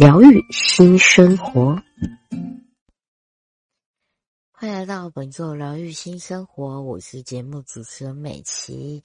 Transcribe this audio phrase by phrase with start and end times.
[0.00, 1.78] 疗愈新生活，
[4.50, 9.02] 欢迎来到本周疗愈新生活，我是节目主持人美琪。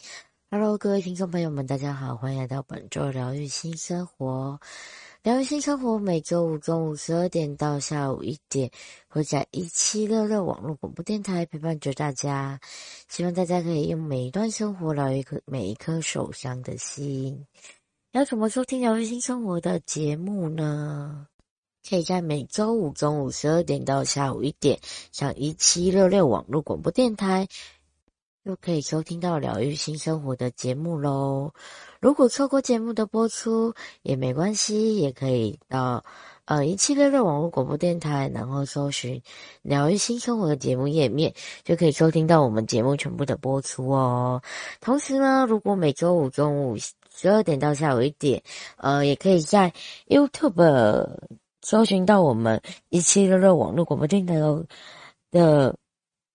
[0.50, 4.58] Hello，各位听众朋友们，大家好，欢迎来到本周疗愈新生活。
[5.22, 8.72] 疗愈新生活每周五中午十二点到下午一点，
[9.10, 12.58] 会在一七六六网络广播电台陪伴着大家。
[13.10, 17.46] 希望大家可以用每一段生活疗愈颗每一颗受伤的心。
[18.16, 21.28] 要怎么收听疗愈新生活的节目呢？
[21.86, 24.80] 可以在每周五中午十二点到下午一点，
[25.12, 27.50] 上一七六六网络广播电台，
[28.46, 31.52] 就可以收听到疗愈新生活的节目喽。
[32.00, 36.06] 如果错过节目的播出也没关系，也可以到
[36.46, 39.22] 呃一七六六网络广播电台，然后搜寻
[39.62, 41.34] 疗愈新生活的节目页面，
[41.66, 44.42] 就可以收听到我们节目全部的播出哦。
[44.80, 46.78] 同时呢，如果每周五中午
[47.18, 48.44] 十二点到下午一点，
[48.76, 49.72] 呃，也可以在
[50.08, 51.10] YouTube
[51.62, 54.36] 搜寻到我们一七六六网络广播电台
[55.32, 55.76] 的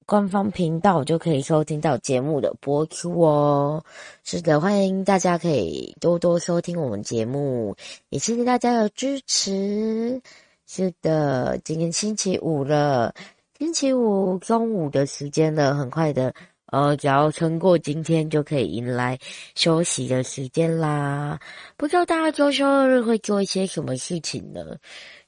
[0.06, 3.84] 官方频道，就可以收听到节目的播出哦。
[4.24, 7.76] 是的，欢迎大家可以多多收听我们节目，
[8.08, 10.20] 也谢谢大家的支持。
[10.66, 13.14] 是的，今天星期五了，
[13.58, 16.34] 星期五中午的时间了，很快的。
[16.70, 19.18] 呃，只要撑过今天，就可以迎来
[19.54, 21.38] 休息的时间啦。
[21.76, 24.60] 不知道大家周休日会做一些什么事情呢？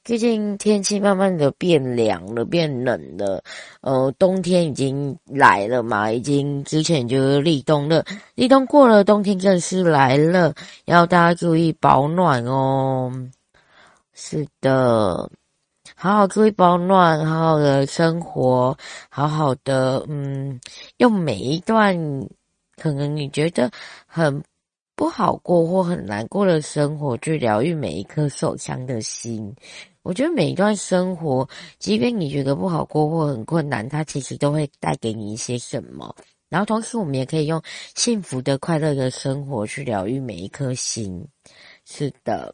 [0.03, 3.41] 最近天气慢慢的变凉了，变冷了。
[3.81, 8.03] 呃，冬天已经来了嘛，已经之前就是立冬了，
[8.35, 10.53] 立冬过了，冬天正式来了，
[10.85, 13.11] 要大家注意保暖哦。
[14.13, 15.29] 是的。
[16.03, 18.77] 好好注意保暖，好好的生活，
[19.07, 20.59] 好好的，嗯，
[20.97, 21.97] 用每一段
[22.75, 23.71] 可能你觉得
[24.05, 24.43] 很
[24.97, 29.55] 不好过或很难过的生活，去疗愈每一颗受伤的心。
[30.01, 31.47] 我觉得每一段生活，
[31.79, 36.13] 即便你觉得不好过或很困难，它其实都会带给你一些什么。
[36.49, 37.63] 然后同时，我们也可以用
[37.95, 41.25] 幸福的、快乐的生活去疗愈每一颗心。
[41.85, 42.53] 是的，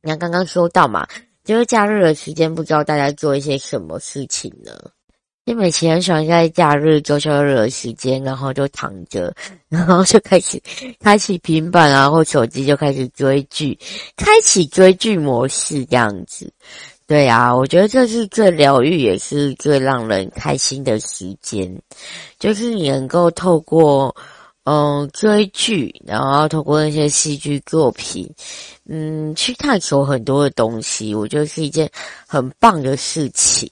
[0.00, 1.06] 你看刚刚说到嘛。
[1.44, 4.72] 就是假日的时间，不知道大家做一些什么事情呢？
[5.46, 9.34] 因为美琪很喜欢在假日、周休日的时间，然后就躺着，
[9.68, 10.62] 然后就开始
[11.00, 13.76] 开启平板啊或手机，就开始追剧，
[14.16, 16.52] 开启追剧模式这样子。
[17.06, 21.74] 对啊，我觉得这是最疗愈，也是最让人开心的时间，
[22.38, 24.14] 就是你能够透过。
[24.64, 28.30] 嗯，追剧，然后透过那些戏剧作品，
[28.86, 31.90] 嗯，去探索很多的东西，我觉得是一件
[32.26, 33.70] 很棒的事情。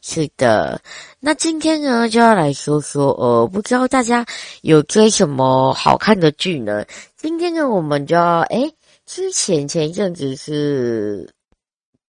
[0.00, 0.80] 是的，
[1.18, 4.24] 那今天呢，就要来说说，呃，不知道大家
[4.62, 6.84] 有追什么好看的剧呢？
[7.16, 8.72] 今天呢，我们就要，诶，
[9.06, 11.28] 之前前一阵子是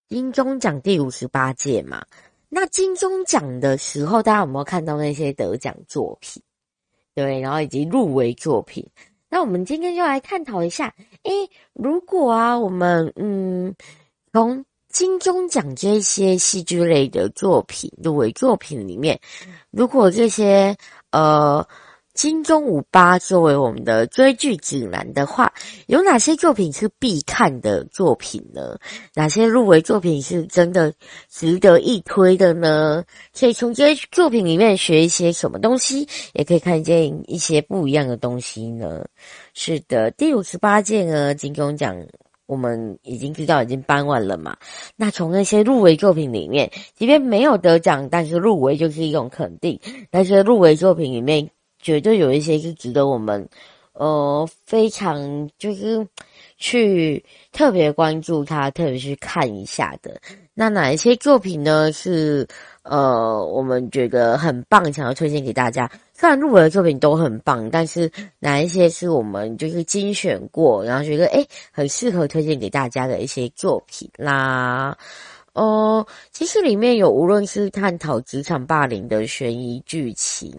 [0.07, 2.05] 金钟奖第五十八届嘛，
[2.47, 6.41] 那金钟奖的时候，大家有没有看到那些得奖作品？
[7.19, 8.87] 对，然后以及入围作品，
[9.29, 10.93] 那我们今天就来探讨一下，
[11.23, 11.31] 诶，
[11.73, 13.75] 如果啊，我们嗯，
[14.31, 19.19] 从金钟奖这些戏剧类的作品入围作品里面，
[19.71, 20.77] 如果这些
[21.11, 21.67] 呃。
[22.19, 25.53] 金钟五八作为我们的追剧指南的话，
[25.87, 28.77] 有哪些作品是必看的作品呢？
[29.15, 30.93] 哪些入围作品是真的
[31.29, 33.05] 值得一推的呢？
[33.33, 39.05] 可以从这些作品里面学一些什么东西，也可以看见一些不一样的东西呢？
[39.53, 41.95] 是的，第五十八届呢金钟奖，
[42.47, 44.57] 我们已经知道已经颁完了嘛。
[44.97, 49.79] 那从那些入围作品里面，即便没有得奖，但是入围就是一种肯定。
[50.11, 51.49] 那些入围作品里面。
[51.79, 53.47] 绝对有一些是值得我们，
[53.93, 56.05] 呃，非常就是
[56.57, 60.19] 去特别关注它，特别去看一下的。
[60.53, 61.89] 那哪一些作品呢？
[61.93, 62.45] 是
[62.83, 65.89] 呃，我们觉得很棒，想要推荐给大家。
[66.13, 74.97] 虽然入围的作品都很棒，但是哪一些是我们就是精选过，然后觉得诶很适合推荐给大家的一些作品啦。
[75.59, 80.53] 哦、其实里面有无论是探讨职场霸凌的悬疑剧情，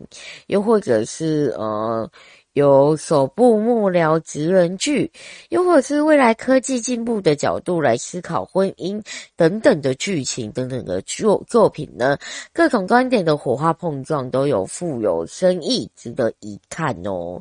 [0.49, 2.11] 又或者是呃
[2.53, 5.11] 有首部幕僚职人剧，
[5.49, 9.03] 又或者是未来科技进步的角度来思考婚姻
[9.37, 12.19] 等等的剧情等等的作作品呢，
[12.53, 17.41] 各种观点的火花碰撞都有富有深意，值得一看哦。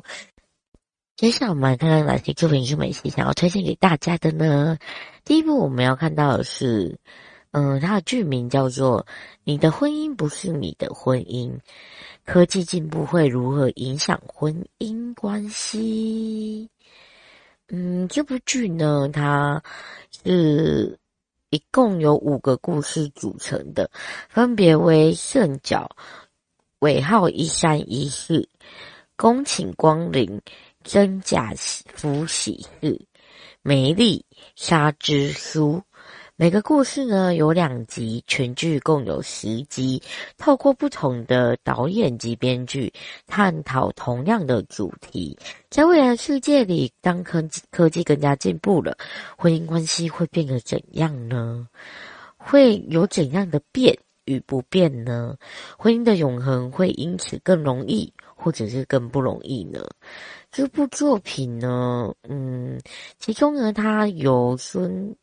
[1.16, 4.78] 接下来我们来看看哪些作品是美琪想要推荐给大家的呢？
[5.26, 6.98] 第一部我们要看到的是，
[7.52, 9.02] 嗯、它的剧名叫做
[9.44, 11.50] 《你的婚姻不是你的婚姻》。
[12.24, 16.68] 科技进步会如何影响婚姻关系？
[17.68, 19.62] 嗯，这部剧呢，它
[20.22, 20.96] 是
[21.48, 23.90] 一共有五个故事组成的，
[24.28, 25.90] 分别为圣角
[26.80, 28.48] 尾号一三一四、
[29.16, 30.40] 恭请光临、
[30.84, 31.52] 真假
[31.94, 33.00] 夫喜事、
[33.62, 34.24] 梅丽
[34.54, 35.82] 沙之书。
[36.40, 40.02] 每个故事呢有两集，全剧共有十集。
[40.38, 42.90] 透过不同的导演及编剧，
[43.26, 45.36] 探讨同样的主题。
[45.68, 48.96] 在未来世界里，当科技科技更加进步了，
[49.36, 51.68] 婚姻关系会变得怎样呢？
[52.38, 53.94] 会有怎样的变
[54.24, 55.36] 与不变呢？
[55.76, 59.86] 婚姻的永恒会因此更容易，或者是更不容易呢？
[60.50, 62.80] 这部作品呢，嗯，
[63.18, 65.14] 其中呢，它有孙。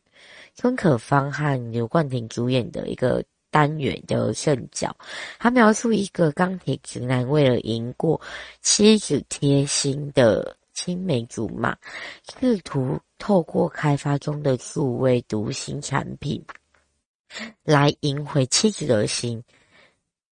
[0.60, 4.92] 孙可芳和刘冠廷主演的一个单元的圣角，
[5.38, 8.20] 他描述一个钢铁直男为了赢过
[8.60, 11.78] 妻子贴心的青梅竹马，
[12.40, 16.44] 试图透过开发中的数位读心产品
[17.62, 19.40] 来赢回妻子的心。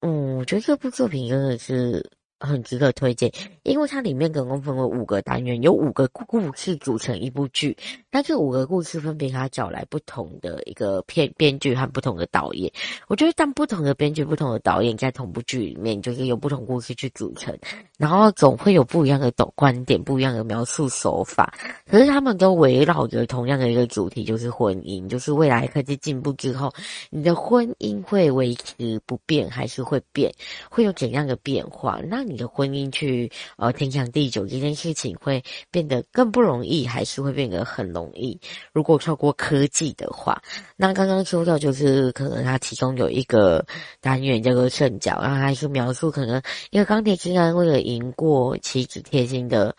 [0.01, 2.05] 嗯，我觉得这部作品真的是。
[2.39, 7.77] 很值得推荐，因为它里面总共分为五个单元，有五个故事组成一部剧。
[8.11, 12.71] 那这五个故事分别他找来不同的一个片编剧和不同的导演。
[13.09, 17.57] 我觉得当不同的编剧、不同的导演在同部剧里面，就是有不同故事去组成，
[17.99, 21.53] 然后总会有不一样的懂观点、不一样的描述手法。
[21.87, 26.73] 可是他们都围绕着同样的一个主题，就是婚姻，就是未来科技进步之后，
[27.11, 30.33] 你的婚姻会维持不变，还是会变？
[30.71, 32.01] 会有怎样的变化？
[32.09, 38.39] 那你的婚姻去呃天长地久这件事情会变得更不容易，还是会变得很容易？
[38.73, 40.43] 如果透过科技的话，
[40.77, 43.65] 那刚刚说到就是可能它其中有一个
[44.01, 49.77] 单元叫做圣角，然后还是描述可能一个钢铁直男为了赢过妻子贴心的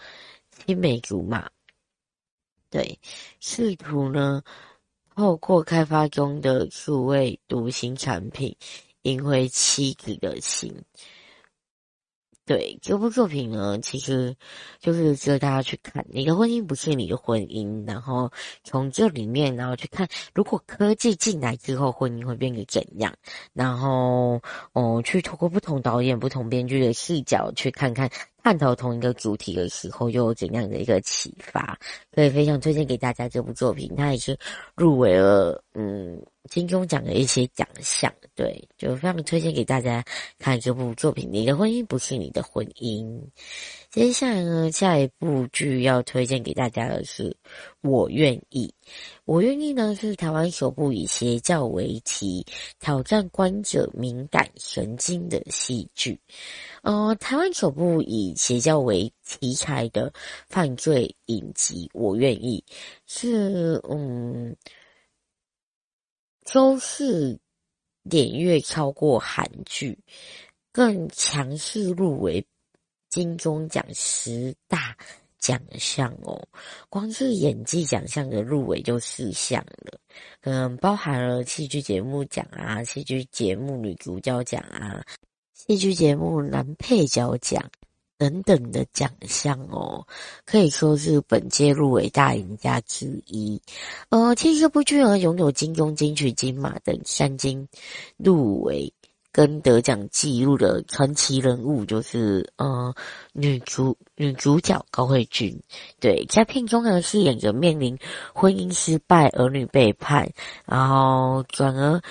[0.65, 1.49] 青梅竹马，
[2.69, 2.99] 对，
[3.39, 4.41] 试图呢
[5.15, 8.55] 透过开发中的数位独行产品
[9.01, 10.73] 赢回妻子的心。
[12.47, 14.33] 对，这部作品呢，其实
[14.79, 16.05] 就是值得大家去看。
[16.09, 18.31] 你的婚姻不是你的婚姻，然后
[18.63, 23.13] 从这里面，然后去看，如果科技进来之后，婚姻会变得怎样？
[23.51, 24.41] 然后，
[24.71, 28.09] 哦，去透过不同导演、不同编剧的视角去看看。
[28.47, 31.77] 探讨同一个主题的时候，又有怎样的一个启发？
[32.15, 34.39] 所以非常推荐给大家这部作品，它也是
[34.73, 36.17] 入围了嗯
[36.49, 40.01] 金钟奖的一些奖项，对，就非常推荐给大家
[40.39, 41.27] 看这部作品。
[41.29, 43.21] 你的婚姻不是你的婚姻。
[43.97, 47.31] 接下来呢，下一部剧要推荐给大家的是
[47.81, 48.67] 《我愿意》。
[49.25, 52.45] 《我愿意》呢是台湾首部以邪教为题，
[52.79, 56.19] 挑战观者敏感神经的戏剧。
[56.83, 60.13] 呃，台湾首部以邪教为题材的
[60.47, 62.63] 犯罪影集，我愿意
[63.07, 64.55] 是嗯，
[66.45, 67.35] 收视
[68.07, 69.97] 点阅超过韩剧，
[70.71, 72.45] 更强势入围
[73.09, 74.95] 金钟奖十大
[75.39, 76.41] 奖项哦。
[76.89, 79.99] 光是演技奖项的入围就四项了，
[80.41, 85.03] 嗯，包含了戏剧节目奖啊，戏剧节目女主角奖啊。
[85.53, 87.69] 戏剧节目男配角奖
[88.17, 90.07] 等等的奖项哦，
[90.45, 93.61] 可以说是本届入围大赢家之一。
[94.09, 97.67] 呃，其实这部剧呢，拥有金钟、金曲、金马等三金
[98.17, 98.93] 入围
[99.31, 102.93] 跟得奖记录的传奇人物，就是呃
[103.33, 105.57] 女主女主角高慧君。
[105.99, 107.97] 对，在片中呢，饰演着面临
[108.33, 110.29] 婚姻失败、儿女背叛，
[110.65, 112.01] 然后转而。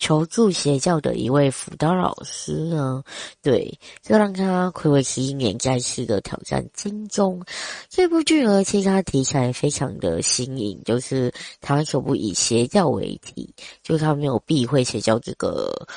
[0.00, 3.02] 求助邪教的一位辅导老师呢，
[3.42, 7.44] 对，这让他睽违十一年再次的挑战金钟。
[7.88, 15.88] 这部剧呢，其实它题材非常的新颖，就是台湾首部以邪教为题，就是他没有避讳邪教这个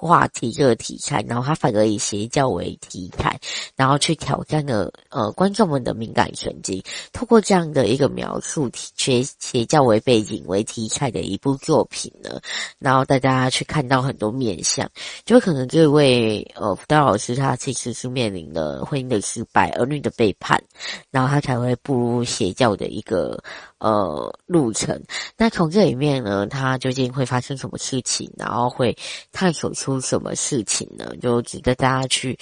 [0.00, 3.38] 话题这个题材，然后他反而以邪教为题材，
[3.74, 6.80] 然后去挑战了呃观众们的敏感神经。
[7.12, 12.40] 透过这样的一个描述，邪邪教为背景为题材的一部作品呢，
[12.78, 14.88] 然后大家去看到很多面向，
[15.24, 20.62] 就可能这位呃辅导老师他其实是面临了婚姻的失败、儿女的背叛，
[21.10, 23.42] 然后他才会步入邪教的一个
[23.78, 25.00] 呃路程。
[25.36, 28.96] 那从这里面呢，他究竟会发生什么事情，然后会
[29.32, 31.12] 探索出什么事情呢？
[31.20, 32.38] 就值得大家去，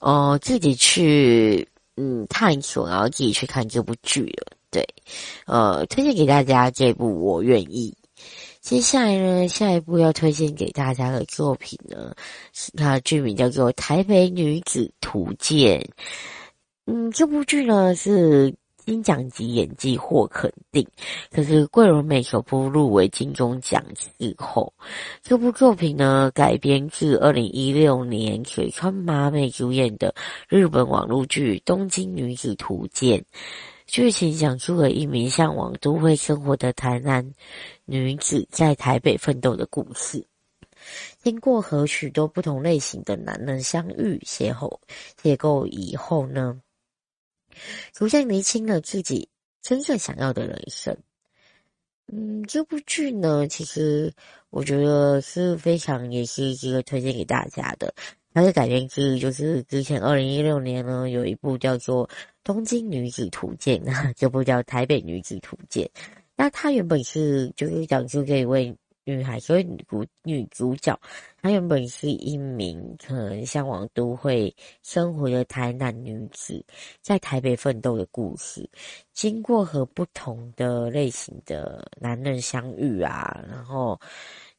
[0.00, 4.56] 呃，自己去，嗯，探索，然后自己去看这部剧了。
[4.70, 4.86] 对，
[5.46, 7.94] 呃，推荐给大家这部《我愿意》。
[8.60, 12.14] 接下来呢，下一部要推荐给大家的作品呢，
[12.52, 15.80] 是它的剧名叫做《台北女子图鉴》。
[16.86, 18.54] 嗯，这部剧呢是。
[18.84, 20.86] 金奖级演技获肯定，
[21.30, 24.72] 可是桂纶镁首部入围金钟奖之后，
[25.22, 30.14] 这部作品呢改编自二零一六年水川麻美主演的
[30.48, 33.18] 日本网络剧《东京女子图鉴》，
[33.86, 37.32] 剧情讲述了一名向往都会生活的台南
[37.84, 40.24] 女子在台北奋斗的故事。
[41.22, 44.78] 经过和许多不同类型的男人相遇邂逅
[45.22, 46.60] 邂逅以后呢，
[47.92, 49.28] 逐渐厘清了自己
[49.60, 50.96] 真正想要的人生。
[52.12, 54.12] 嗯，这部剧呢，其实
[54.50, 57.94] 我觉得是非常也是值得推荐给大家的。
[58.34, 62.08] 它是改编自就是之前二零一六年呢有一部叫做
[62.42, 63.82] 《东京女子图鉴》，
[64.16, 65.88] 这部叫《台北女子图鉴》。
[66.36, 68.76] 那它原本是就是讲述这一位。
[69.04, 70.98] 女孩，所以女主女主角，
[71.40, 76.64] 她原本是一名可能向往都会生活的台南女子，
[77.00, 78.68] 在台北奋斗的故事。
[79.12, 84.00] 经过和不同的类型的男人相遇啊，然后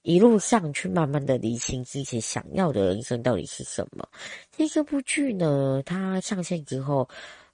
[0.02, 4.06] 一路上去慢慢的理清自己想要的人生到底是什么。
[4.52, 7.08] 这部剧呢，它上线之后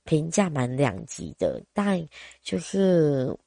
[0.06, 2.04] 评价蛮两极的，但
[2.42, 3.38] 就是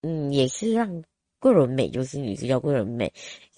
[0.00, 1.04] 嗯，也是让。
[1.42, 3.12] 桂纶镁就是女主角桂纶镁，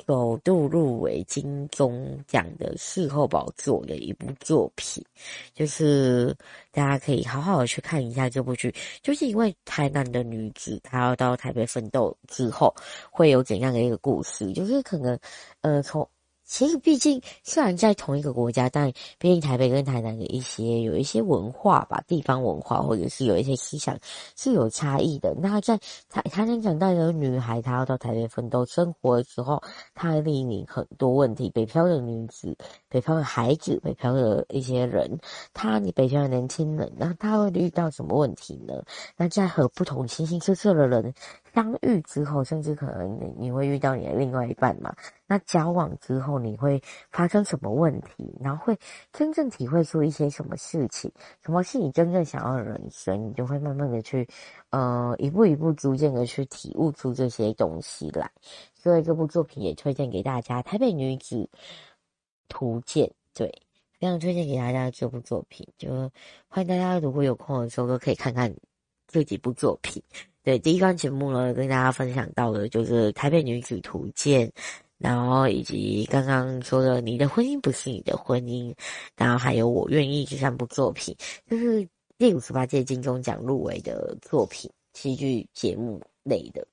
[0.07, 5.05] 首度入围金钟奖的视后宝座的一部作品，
[5.53, 6.35] 就是
[6.73, 12.75] 大家可以好好的去看一下这部剧，就是因为台南的女子她要到台北奋斗之后，
[13.11, 15.19] 会有怎样的一个故事，就是可能
[15.61, 16.09] 呃从。
[16.45, 23.99] 其实，毕竟虽然在同一个国家，但毕竟台北跟台南的一些有一些文化吧，地方文化或者是有一些思想
[24.37, 25.35] 是有差异的。
[25.41, 25.79] 那在
[26.11, 29.63] 台台南长大的女孩，她要到台北奋斗生活的时候，
[29.95, 31.49] 她会面临很多问题。
[31.51, 32.57] 北漂的女子、
[32.89, 35.19] 北漂的孩子、北漂的一些人，
[35.55, 38.75] 她你北漂的年轻人，那她会遇到什么问题呢？
[39.17, 41.15] 那在和不同形形色色的人。
[41.54, 44.92] 相遇之后，甚至可能你你会遇到你的另外一半嘛？
[45.25, 46.82] 那交往之后，你会
[47.12, 48.37] 发生什么问题？
[48.40, 48.76] 然后会
[49.12, 51.12] 真正体会出一些什么事情？
[51.44, 53.28] 什么是你真正想要的人生？
[53.28, 54.28] 你就会慢慢的去，
[54.70, 58.28] 呃，一步一步逐渐的去体悟出这些东西来。
[58.75, 61.49] 所以这部作品也推荐给大家，《台北女子
[62.49, 63.46] 图鉴》，对，
[64.00, 65.64] 非常推荐给大家这部作品。
[65.78, 66.11] 就
[66.49, 68.52] 欢迎大家如果有空的时候都可以看看
[69.06, 70.02] 这几部作品。
[70.45, 74.47] 对，第一段节目呢，跟大家分享到的就是《台北女子图鉴》，
[74.99, 78.71] 然后以及刚刚说的“你的婚姻不是你的婚姻”，
[79.17, 81.17] 然后还有“我愿意”这三部作品，
[81.49, 86.67] 就是第五十八届金钟奖入围的作品，戏剧节目类的。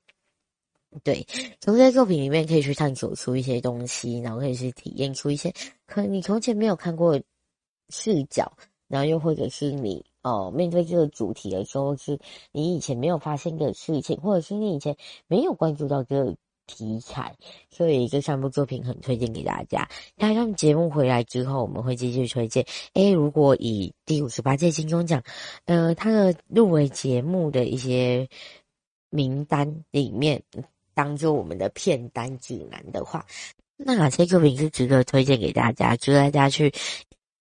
[1.01, 1.25] 对，
[1.61, 5.49] 从这些作品里面可以去探索出一些东西，然后可以去体验出一些
[5.85, 7.17] 可能你从前没有看过
[7.87, 8.51] 视角，
[8.89, 10.03] 然后又或者是你。
[10.23, 12.19] 哦，面对这个主题的时候，是
[12.51, 14.95] 你以前没有发现的事情，或者是你以前
[15.27, 16.35] 没有关注到这个
[16.67, 17.35] 题材，
[17.69, 19.89] 所以这三部作品很推荐给大家。
[20.15, 22.65] 那他们节目回来之后，我们会继续推荐。
[22.93, 25.23] 诶，如果以第五十八届金钟奖，
[25.65, 28.29] 呃，他的入围节目的一些
[29.09, 30.43] 名单里面，
[30.93, 33.25] 当做我们的片单指南的话，
[33.75, 35.95] 那哪些作品是值得推荐给大家？
[35.97, 36.71] 值得大家去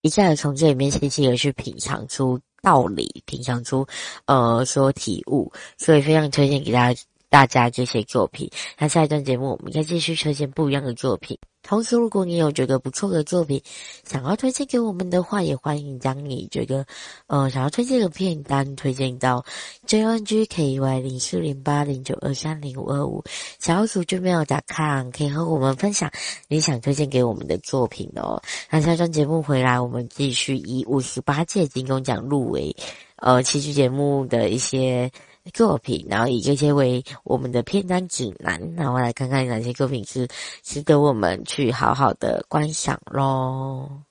[0.00, 2.40] 一下子从这里面细细的去品尝出。
[2.62, 3.86] 道理，品尝出，
[4.26, 7.00] 呃，说体悟，所以非常推荐给大家，
[7.30, 8.50] 大家这些作品。
[8.76, 11.38] 那下一段节目，我们再继续推荐不一样的作品。
[11.62, 13.62] 同时，如果你有觉得不错的作品，
[14.02, 16.86] 想要推荐给我们的话，也欢迎将你觉得，
[17.26, 19.44] 呃，想要推荐的片单推荐到
[19.86, 23.22] jngky 零四零八零九二三零五二五
[23.58, 26.10] 小组就没有打卡，可以和我们分享
[26.48, 28.42] 你想推荐给我们的作品哦。
[28.70, 32.74] 那下一段节目回来，我们继续以五十八届金钟奖入围，
[33.16, 35.10] 呃，戏剧节目的一些。
[35.50, 40.28] 作品，然后以这些为我们的片单指南，然后来看看哪些作品是
[40.62, 44.02] 值得我们去好好的观赏喽。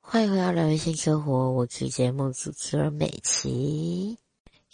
[0.00, 4.23] 欢迎回到疗愈新生活，我是节目主持人美琪。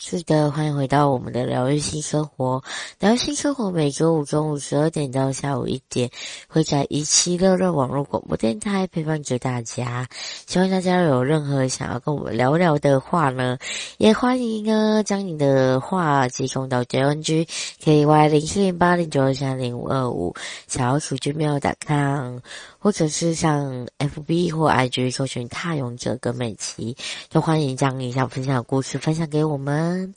[0.02, 2.64] 是的，欢迎回到我们的疗愈新生活。
[2.98, 6.10] 疗愈新生活每周五中午十二点到下午一点，
[6.48, 10.08] 会在一七六六网络广播电台陪伴着大家。
[10.46, 13.58] 希望大家有任何想要跟我们聊聊的话呢，
[13.98, 17.46] 也欢迎呢将你的话寄送到 JNG
[17.84, 20.34] KY 零四零八零九二三零五二五
[20.66, 22.38] 小老鼠 gmail.com。
[22.80, 26.96] 或者是像 FB 或 IG 搜寻“踏勇者”跟美琪，
[27.28, 30.14] 就欢迎将你想分享的故事分享给我们。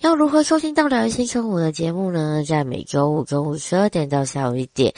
[0.00, 2.44] 要如何收听到疗愈新生活的节目呢？
[2.44, 4.94] 在每周五中午十二点到下午一点，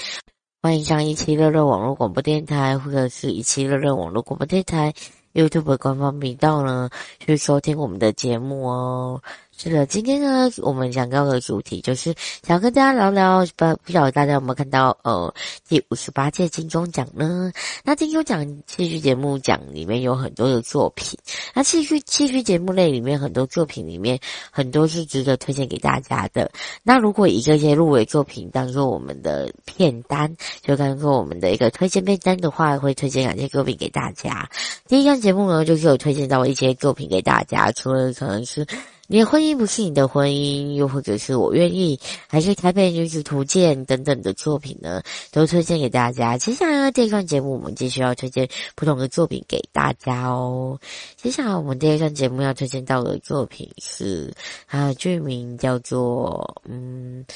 [0.60, 4.92] 欢迎上一七六六网络广播电台，或者是一七六六网络广播电台
[5.32, 9.22] YouTube 官方频道呢，去收听我们的节目哦。
[9.62, 15.34] 是的，今天呢，我们讲到的主题就是想跟大家聊聊，不不晓得大家有没有看到呃
[15.68, 17.52] 第五十八届金钟奖呢？
[17.84, 21.18] 那金钟奖戏剧节目奖里面有很多的作品，
[21.52, 24.18] 那戏剧戏剧节目类里面很多作品里面
[24.50, 26.50] 很多是值得推荐给大家的。
[26.82, 34.48] 那如果以这些入围作品当做我们的片单，就当做我们的一个推荐片单的话，会推荐哪些作品给大家？
[34.88, 38.66] 第一项节目呢，就是有推荐到一些作品给大家，除了可能是。
[39.12, 41.98] 你的婚姻不是你的婚姻，又或者是我愿意，
[42.28, 45.02] 还是台北女子图鉴等等的作品呢，
[45.32, 46.38] 都推荐给大家。
[46.38, 50.78] 接下来呢，这一段节目我们继续要推荐不同的作品给大家哦。
[51.16, 54.32] 接下来我们第二段节目要推荐到的作品是，
[54.68, 57.26] 它的剧名叫做嗯，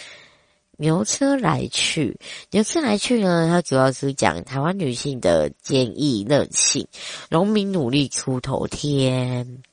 [0.76, 2.16] 牛车来去。
[2.52, 6.86] 牛车来去呢，它主要是讲台湾女性的坚毅韧性，
[7.30, 9.64] 农民努力出头天。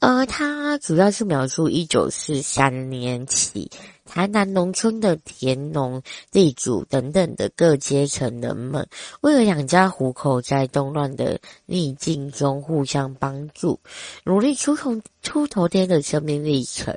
[0.00, 3.70] 呃，它主要是描述一九四三年起，
[4.04, 8.86] 台南农村的田农、地主等等的各阶层人们，
[9.22, 13.80] 为了养家糊口，在动乱的逆境中互相帮助，
[14.24, 16.94] 努力出头出头天的生命历程。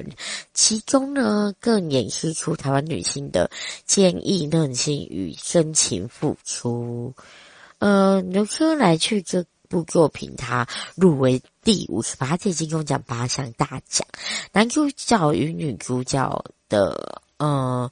[0.53, 3.50] 其中呢，更演示出台湾女性的
[3.86, 7.13] 坚毅韧性与深情付出。
[7.78, 9.45] 呃，牛车来去这。
[9.69, 14.05] 部作品，它入围第五十八届金钟奖八项大奖。
[14.51, 17.89] 男主角与女主角的，呃，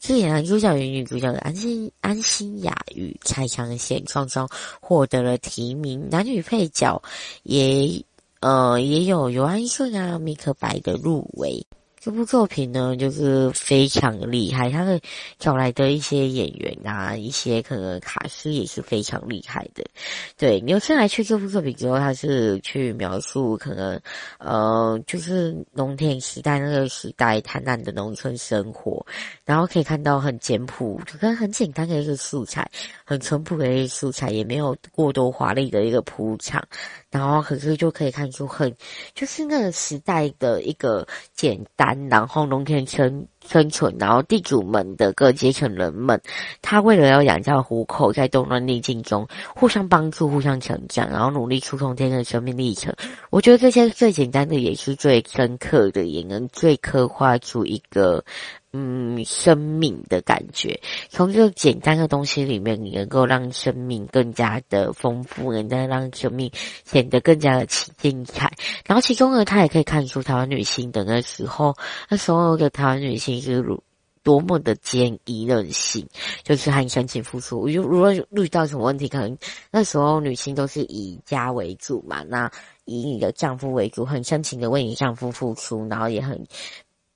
[0.00, 4.46] 饰演男主角与女主角的安心安心雅与蔡昌宪双双
[4.80, 6.10] 获得了提名。
[6.10, 7.00] 男女配角
[7.44, 8.04] 也，
[8.40, 11.64] 呃，也有尤安顺啊、米可白的入围。
[12.04, 15.00] 这部作品呢，就是非常厉害，他的
[15.38, 19.82] 找来的一些演员啊，一些可能卡司也是非常厉害的。
[20.36, 23.98] 对，牛车来去这部作品之后，他是去描述可能，
[24.36, 29.02] 呃，就是农田时代那个时代台南的农村生活，
[29.46, 32.70] 然后可以看到很简朴，就跟很简单的一个素材，
[33.06, 36.62] 很淳朴的一个素材，也没有过多华丽的一个铺场。
[37.14, 38.74] 然后可是就可以看出很，
[39.14, 46.20] 就是那个时代的一个简单，然后农田生生存，然后地主们的各阶层人们，
[46.60, 49.24] 他为了要养家糊口，在动乱逆境中
[49.54, 52.92] 互相帮助、互相成长，然后努力出头天的生命历程。
[53.30, 58.24] 我觉得这些最简单的也是最深刻的，也能最刻画出一个。
[58.76, 66.50] 嗯，生命的感觉，从这个简单的东西里面，你能够让生命更加的丰富，能够让生命
[66.84, 68.52] 显得更加的精彩。
[68.84, 71.76] 然后其中呢，他也可以看出台湾女性的那时候，
[72.08, 73.80] 那时候的台湾女性是如
[74.24, 76.04] 多么的坚毅韧性，
[76.42, 77.60] 就是很深情付出。
[77.60, 79.38] 我就如果遇到什么问题，可能
[79.70, 82.50] 那时候女性都是以家为主嘛，那
[82.86, 86.44] 以你的丈夫为主，很深情的为你丈夫付出，然后也很。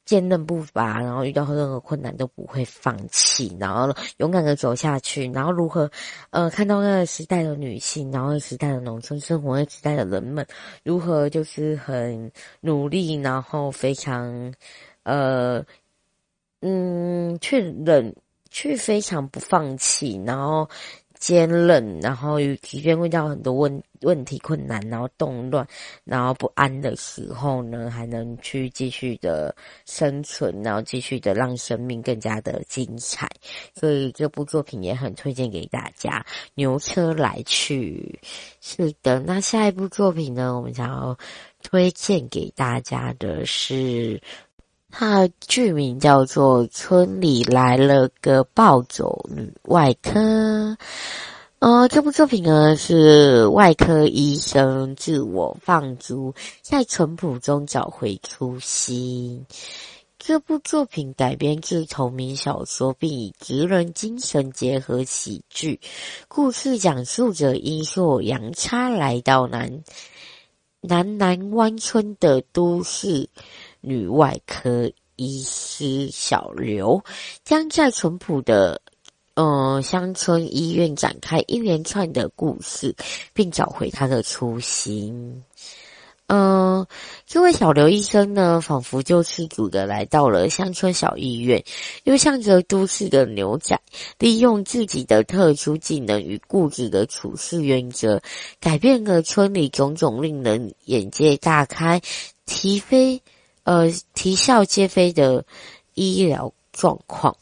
[0.09, 5.90] 坚韧不拔，然后遇到任何困难都不会放弃，然后勇敢的走下去，然后如何，
[6.31, 10.47] 呃，看到那个时代的女性，然后时代的农村生活，那时代的人们
[10.83, 14.55] 如何就是很努力，然后非常，
[15.03, 15.62] 呃，
[16.62, 18.16] 嗯，去忍，
[18.49, 20.66] 去非常不放弃，然后。
[21.18, 25.66] 坚韧，然后即便遇到很多问问题、困难，然后动乱，
[26.04, 29.54] 然后不安的时候呢，还能去继续的
[29.85, 33.28] 生存，然后继续的让生命更加的精彩。
[33.74, 36.24] 所以这部作品也很推荐给大家。
[36.54, 38.18] 牛车来去，
[38.61, 39.18] 是的。
[39.20, 41.18] 那下一部作品呢，我们想要
[41.62, 44.20] 推荐给大家的是。
[44.90, 50.20] 它的剧名叫做《村里来了个暴走女外科》。
[51.61, 59.44] 呃，这部作品呢是外科医生自我放逐，在淳朴中找回初心。
[60.20, 65.81] 这部作品改编自同名小说，并以职人精神结合喜剧。
[66.29, 69.83] 故事讲述着阴错阳差来到南
[70.81, 73.29] 南南湾村的都市
[73.80, 77.02] 女外科医师小刘，
[77.44, 78.80] 将在淳朴的
[79.34, 82.94] 呃乡村医院展开一连串的故事，
[83.32, 85.42] 并找回他的初心。
[86.30, 86.86] 嗯，
[87.26, 91.64] 这位小刘医生呢，仿佛救世主的来到了乡村小医院，
[92.04, 93.80] 又向着都市的牛仔，
[94.18, 98.20] 利用自己的特殊技能与固执的处事原则，
[98.60, 102.02] 改变了村里种种令人眼界大开、
[102.44, 103.22] 啼飞
[103.68, 105.44] 呃啼笑皆非的
[105.92, 107.37] 医疗状况。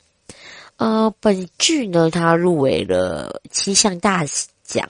[0.77, 4.25] 呃，本剧呢，它入围了七项大
[4.65, 4.89] 奖。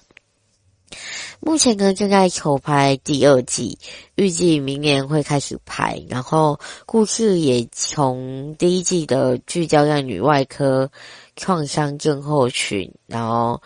[1.40, 3.78] 目前呢，正在筹拍第二季，
[4.14, 6.02] 预计明年会开始拍。
[6.08, 10.90] 然后故事也从第一季的聚焦在女外科
[11.36, 13.60] 创伤症候群，然后。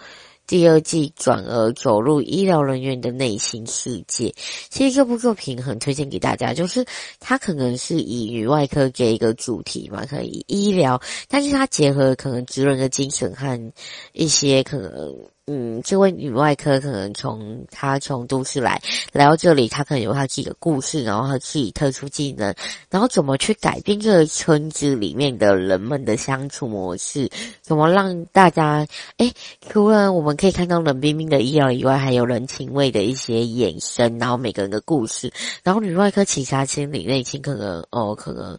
[0.51, 4.35] 第二季转而走入医疗人员的内心世界。
[4.69, 6.85] 其实这部作品很推荐给大家，就是
[7.21, 13.73] 它可能是以女外科这一个主题嘛，可以医疗，但是它结合可能职人的精神和
[14.13, 15.15] 一些可能。
[15.53, 18.81] 嗯，这位女外科可能从她从都市来
[19.13, 22.55] 来到这里，她可能有她自己的故事，然后她自己特殊技能，
[22.89, 27.29] 然后怎么去改变这个村子里面的人们的相处模式，
[27.63, 28.87] 怎么让大家
[29.17, 29.33] 诶，
[29.69, 35.33] 除了我们可以看到冷冰冰的医疗以外，还有人情味的一些衍生，然后每个人的故事，
[35.65, 38.57] 然后女外科其实她心里内心可能哦，可能。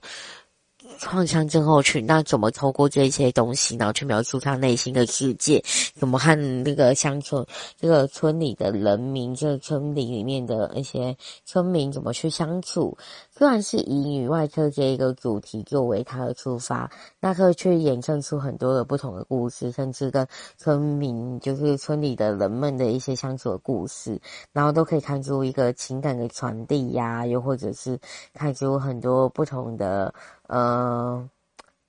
[1.02, 5.62] 创伤症候群，那怎么透过这些东西，然后去描述他内心的世界？
[5.96, 7.44] 怎么和那个乡村、
[7.80, 12.96] 这个村里的人民、这个村里里面的一些村民怎么去相处？
[13.42, 20.28] 虽然是以女外科这一个主题作为它的出发，那可以去衍生出很多的不同的故事，甚至跟
[20.58, 24.22] 村民，就是村里的人们的一些相处的故事，
[24.54, 28.00] 然后都可以看出一个情感的传递呀，又或者是
[28.32, 30.14] 看出很多不同的
[30.46, 31.28] 呃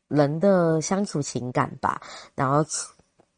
[0.09, 2.01] 人的相处情感吧，
[2.35, 2.65] 然后。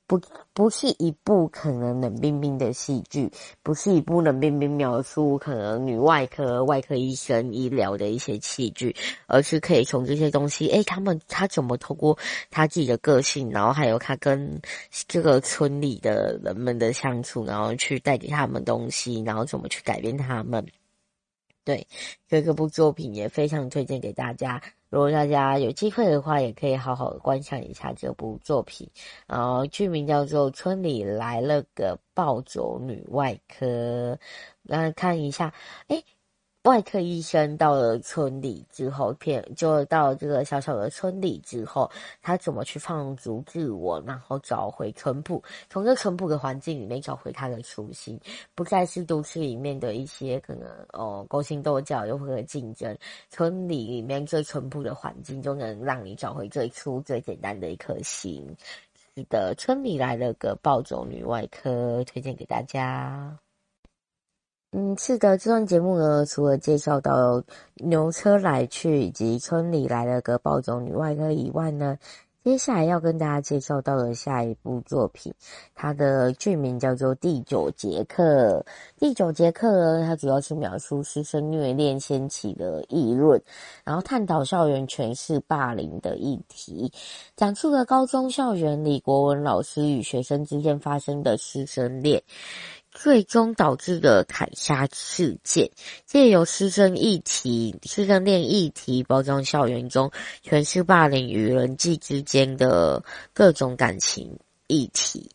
[0.07, 0.21] 不，
[0.53, 3.31] 不是一部可能冷冰冰的戏剧，
[3.62, 8.95] 不是一部冷冰冰描述可能女外科、外科医生医疗的一些戏剧，
[9.27, 12.19] 而是可以从这些东西，诶，他们他怎么透过
[12.51, 14.61] 他自己的个性，然后还有他跟
[15.09, 20.67] 这个村里的人们的相处，然后去带给他们东西，然后怎么去改变他们。
[21.64, 21.87] 对，
[22.29, 24.61] 所以这部作品也非常推荐给大家。
[24.94, 28.88] 如果大家有机会的话，也可以好好观赏一下这部作品。
[29.26, 34.14] 然后剧名叫做《村里来了个暴走女外科》，
[34.62, 35.52] 那看一下，
[35.88, 36.04] 诶
[36.64, 41.90] 外科医生到了村里之后，片就到这个小小的村里之后，
[42.22, 48.18] 他怎么去放逐自我，然后找回淳朴，从这淳朴的环境里面找回他的初心，
[48.55, 52.96] 不再是都市里面的一些可能哦勾心斗角又或者竞争，
[53.29, 58.42] 村里里面最淳朴的环境就能让你找回最初最简单的一颗心。
[59.14, 63.38] 是的，村里来了个暴走女外科，推荐给大家。
[64.77, 67.41] 嗯，是的，这段节目呢，除了介绍到
[67.77, 71.97] 牛车来去以及村里来了个暴走女外科以外呢，
[72.43, 75.33] 接下来要跟大家介绍到的下一部作品，
[75.77, 78.65] 它的剧名叫做《第九节课》。
[78.99, 83.41] 第九节课呢，它主要是描述师生虐恋掀起的议论，
[83.85, 86.93] 然后探讨校园权势霸凌的议题，
[87.37, 92.21] 讲述了高中校园里国文老师与学生之间发生的师生恋。
[92.94, 95.68] 最终导致的砍杀事件，
[96.07, 100.11] 借由师生议题、师生恋议题，包装校园中
[100.42, 105.28] 全是霸凌与人际之间的各种感情议题。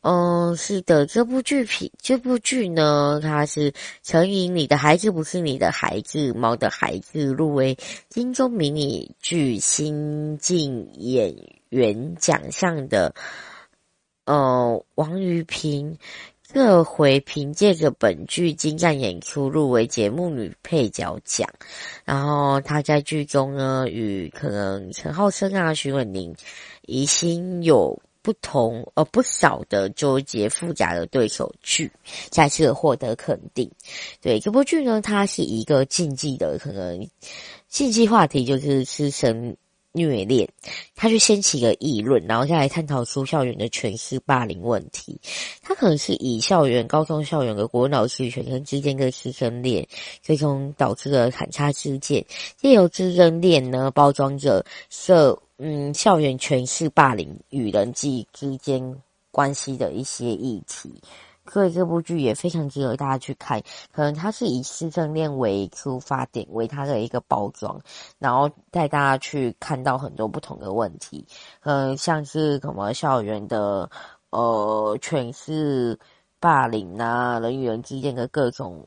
[0.00, 7.76] 嗯，是的，这部剧品，这部剧呢，它是曾以《你的孩子不是你的孩子》、《猫的孩子》入围
[8.08, 11.36] 金钟迷你剧新晋演
[11.68, 13.14] 员奖项的，
[14.24, 15.98] 呃，王瑜平。
[16.50, 21.46] 这回凭借着本剧精湛演出入围节目女配角奖，
[22.06, 26.34] 然后她在剧中呢，与可能陈浩森啊、许玮甯、
[26.86, 31.92] 宜兴有不同呃不少的纠结复杂的对手剧，
[32.30, 33.70] 再次获得肯定。
[34.22, 37.06] 对，这部剧呢，它是一个禁忌的可能
[37.68, 39.54] 禁忌话题，就是师生
[39.98, 40.48] 虐恋，
[40.94, 45.20] 他去掀起一个议论，然后再来探讨出校园的权势霸凌问题。
[45.62, 49.86] 他可能是以校园、高中校园的国老师与学生之间的师生恋，
[50.22, 52.24] 最终导致了砍杀事件。
[52.56, 60.90] 借由师生恋呢，包装着社嗯校园权势霸凌与人际之间关系的一些议题。
[61.50, 67.80] 所以这部剧也非常值得大家去看，可能它是以师生恋为出发点，为它的一个包装，
[68.18, 71.26] 然后带大家去看到很多不同的问题，
[71.60, 73.90] 嗯，像是什么校园的
[74.30, 75.98] 呃权势
[76.38, 78.86] 霸凌啊，人与人之间的各种。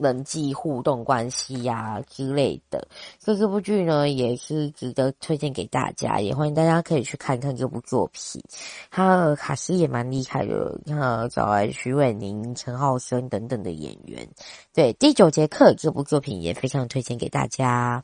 [0.00, 8.42] 人际互动关系呀、之类的，所以这部剧呢也是值得推荐给大家，也欢迎大家可以去看看这部作品。
[8.90, 14.26] 他的卡司也蛮厉害的，你看找来徐伟宁、陈浩生等等的演员。
[14.72, 18.02] 对，第九节课这部作品也非常推荐给大家。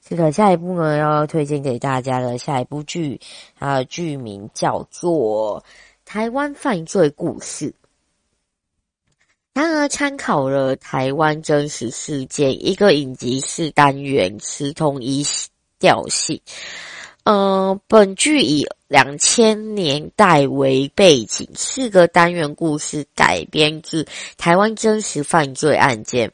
[0.00, 3.20] 这个，下一部呢要推荐给大家的下一部剧，
[3.58, 5.60] 它的剧名叫做
[6.04, 7.70] 《台湾犯罪故事》。
[9.54, 15.26] 它呢参考了台湾真实事件，一个影集四单元，是同一
[15.78, 16.40] 调性。
[17.24, 26.32] 呃，本剧以两千年代为背景，四个单元故事改编自台湾真实犯罪案件。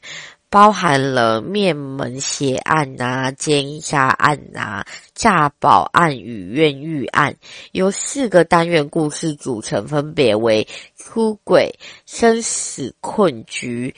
[0.51, 4.83] 包含了灭门血案啊、奸杀案啊、
[5.13, 7.35] 诈保案与冤狱案，
[7.71, 13.93] 由四个单元故事组成，分别为出轨、生死困局、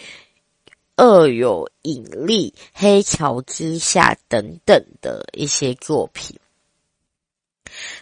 [0.97, 6.37] 恶有引力、黑桥之下等等的一些作品。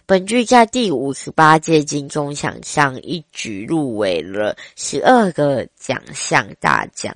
[0.07, 7.15] 本剧在第五十八届金钟奖上一举入围了十二个奖项大奖。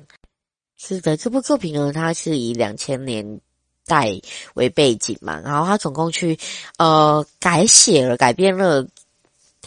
[0.86, 3.40] 是的，这部作品呢，它是以两千年
[3.86, 4.20] 代
[4.54, 6.38] 为背景嘛，然后它总共去
[6.78, 8.86] 呃改写了、改编了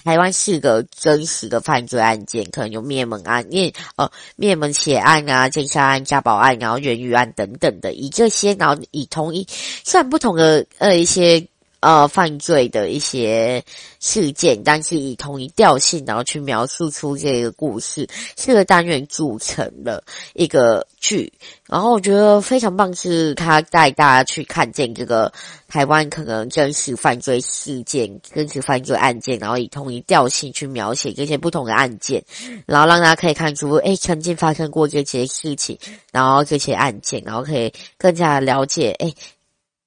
[0.04, 9.46] 台湾四个真实的犯罪案件，可能有灭门案、灭呃灭门血案啊、奸杀案、家暴案，然后冤狱案等等的，以这些然后以同一
[9.84, 11.48] 算不同的呃一些。
[11.86, 13.62] 呃，犯罪的一些
[14.00, 20.02] 事件，但是以同一调性，然后去描述出这个故事，四个单元组成了
[20.34, 21.32] 一个剧。
[21.68, 25.32] 然后我觉得非常棒，是他带大家去看见这个
[25.68, 32.20] 台湾可能真实犯罪事件、真实犯罪案件，然后以同一调性去描写这些不同的案件，
[32.66, 35.78] 然后让大家可以看出，诶，曾经发生过这些事情，
[36.10, 39.14] 然后这些案件，然后可以更加了解，诶。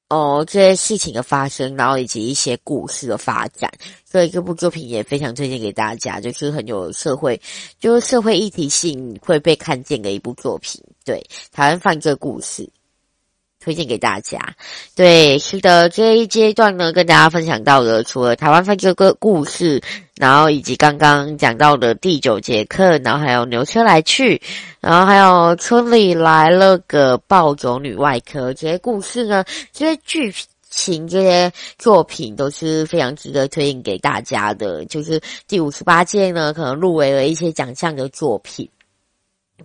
[0.09, 3.71] 哦，这些事情的发生，然后以及一些故事的发展，
[4.03, 7.39] 所以这部作品也非常推荐给大家，就是很有社会，
[7.79, 10.83] 就是社会议题性会被看见的一部作品。
[11.05, 12.69] 对，台湾犯罪故事。
[13.61, 14.55] 推荐给大家，
[14.95, 19.81] 对，是的，这一阶段呢，跟大家分享到的，除了台湾犯罪个故事，
[20.19, 24.41] 然后以及刚刚讲到的第九节课，然后还有牛车来去，
[24.81, 30.35] 然后还有村里来了个暴走女外科，这些故事呢，这些剧
[30.69, 34.83] 情、这些作品都是非常值得推荐给大家的。
[34.87, 38.69] 就是第五十八届呢，可能入围了一些奖项的作品。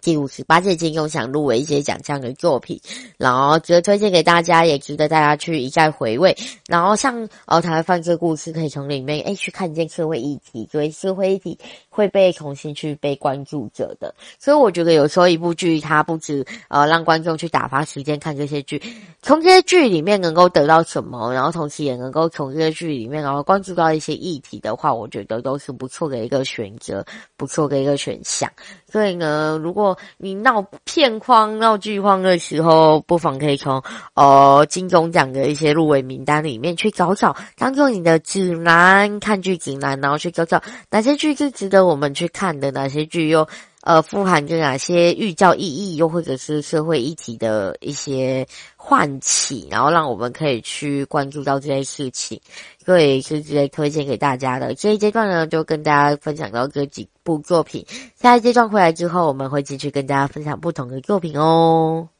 [0.00, 2.80] 第五十八届金庸奖入围一些奖项的作品，
[3.16, 6.36] 然后觉得推荐给大家，也值得大家去一再回味。
[6.68, 11.58] 然后像呃台湾犯罪故事，可以从里面诶去看见社会议题，作为社会议题
[11.94, 14.12] 会被重新去被关注着的。
[14.40, 18.82] 所以我觉得有时候一部剧它不止呃让观众去打发时间看这些剧，
[19.22, 27.04] 从这些剧里面能够得到什么，然后同时也能够从这些剧里面然后关注到一些议题的话，我觉得都是不错的一个选择，
[27.36, 28.50] 不错的一个选项。
[28.90, 33.82] 所以呢，如果你闹片荒、闹剧荒的时候，不妨可以从
[34.14, 43.46] 呃金钟奖的一些入围名单里面去找找，当做你的指南，看剧指南，然后去找找哪些剧是值得我们去看的，哪些剧又
[43.82, 52.40] 呃富含着哪些寓教意义，又或者是社会议题的一些唤起，然后让我们可以去关注到这些事情。
[52.84, 54.74] 所以是直接推荐给大家的。
[54.74, 57.86] 这一阶段呢，就跟大家分享到这几部作品。
[58.14, 62.13] 下一阶段回来之后，我们会继续跟大家分享不同的作品哦。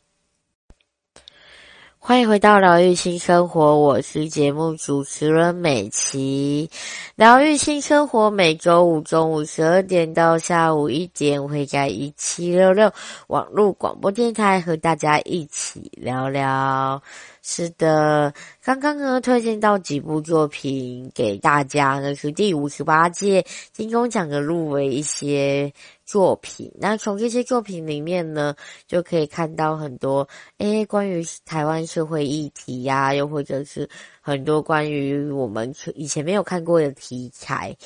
[2.07, 6.69] 欢迎回到疗愈新生活，我是节目主持人美琪。
[7.17, 12.93] 疗愈新生活每周五中午十二点到下午一点，会在一七六六
[13.29, 17.03] 网络广播电台和大家一起聊聊。
[17.47, 25.71] 是的，刚刚呢推荐到几部作品给大家，那是第五十八届金钟奖的入围一些
[26.07, 26.73] 作品。
[26.81, 30.27] 那从这些作品里面呢，就可以看到很多
[30.57, 33.87] 诶关于台湾社会议题呀、又或者是
[34.23, 37.77] 很多关于我们以前没有看过的题材。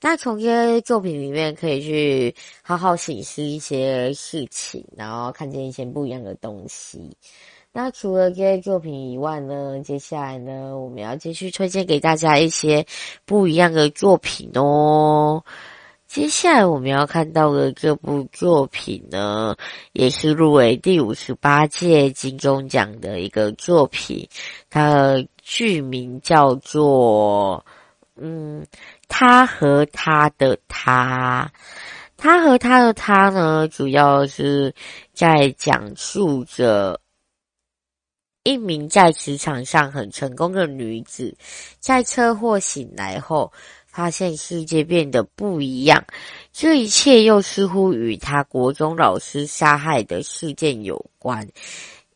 [0.00, 7.16] 那从这些作品里面，可以去好好省思一些事情，然后看见一些不一样的东西。
[7.76, 12.86] 那除了这些作品以外呢，接下来呢，我们要继续推荐给大家一些
[13.24, 15.42] 不一样的作品哦。
[16.06, 19.56] 接下来我们要看到的这部作品呢，
[19.92, 24.28] 也是入围第五十八届金钟奖的一个作品，
[24.70, 27.66] 它的剧名叫做
[28.14, 28.64] 嗯，
[29.08, 31.50] 他和他的他，
[32.16, 34.72] 他和他的他呢，主要是
[35.12, 37.00] 在讲述着。
[38.44, 41.34] 一名在职场上很成功的女子，
[41.80, 43.50] 在车祸醒来后，
[43.86, 46.04] 发现世界变得不一样。
[46.52, 51.48] 这一切又似乎与她国中老师杀害的事件有关。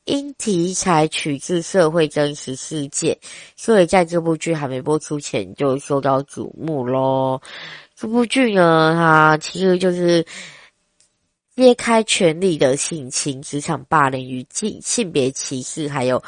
[0.05, 3.19] 因题材取自社会真实事件，
[3.57, 7.41] 所以在这部剧还没播出前就受到瞩目咯。
[7.97, 10.23] 这部剧呢，它其实就是。
[11.59, 16.23] 揭开权力的性侵、职场霸凌与性性别歧视，还有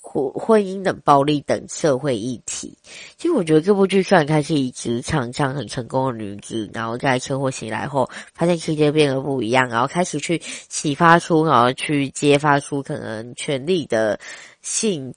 [0.00, 2.78] 婚婚姻等暴力等社会议题。
[3.16, 14.20] 其实我觉得这部剧虽然开始以职场上很成功的女子，然后在车祸醒来后，发现世界变得不一样，然后开始去启发出，然后去揭发出可能权力的
[14.62, 15.12] 性。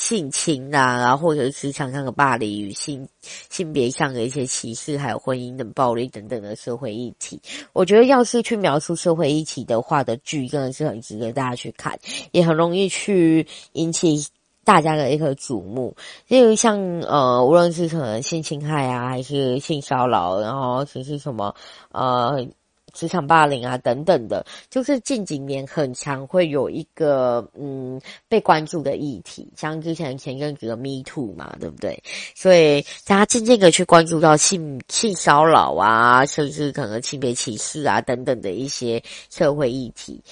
[0.00, 3.06] 性侵啊，然后或者是职场上的霸凌与性
[3.50, 7.38] 性别上的一些歧视，还有婚姻的暴力等等的社会议题，
[7.74, 11.98] 我觉得要是去描述社会议题的话的剧，真的是很值得大家去看，
[12.32, 14.26] 也很容易去引起
[14.64, 15.94] 大家的一个瞩目。
[16.28, 21.54] 例如像呃，无论是可能性侵害啊，还是性骚扰，然后其实什么
[21.92, 22.48] 呃。
[22.92, 32.02] 职场霸凌啊，等等的，就是近几年很常会有一个嗯被关注的议题，像之前前阵子的 Me Too 嘛，对不对？
[32.34, 40.22] 所以大家渐渐的去关注到性性骚扰啊，甚至可能性别歧视啊等等的一些社会议题。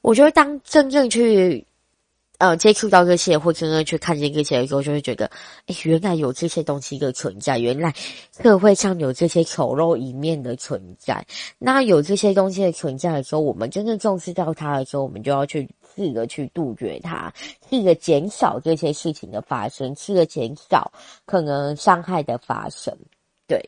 [0.00, 1.66] 我觉得当真正去。
[2.38, 5.28] 呃，接触到这些，或真的去看见这些的时候，就会觉得，
[5.66, 7.92] 哎，原来有这些东西的存在，原来
[8.40, 11.26] 社会上有这些丑陋一面的存在。
[11.58, 17.34] 那有这些东西的存在的时候，我们真正重视到它的时候，我们就要去试着去杜绝它，
[17.68, 20.92] 试着减少这些事情的发生，试着减少
[21.26, 22.96] 可能伤害的发生。
[23.48, 23.60] 对，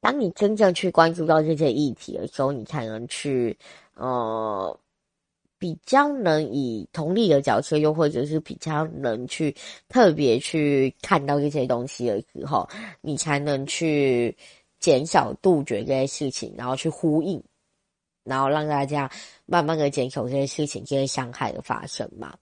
[0.00, 3.56] 当你真正去关注到这些议题的时候，你才能去，
[3.94, 4.76] 呃。
[5.60, 9.54] 比较能以同理的角色，又或者是比较能去
[9.88, 12.66] 特别去看到这些东西的时候，
[13.02, 14.34] 你才能去
[14.80, 17.42] 减少杜绝这些事情，然后去呼应，
[18.24, 19.10] 然后让大家
[19.50, 22.32] 慢慢的减少这些事情、这些伤害的发生嘛。